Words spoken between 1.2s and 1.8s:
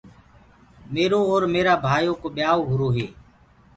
اور ميرآ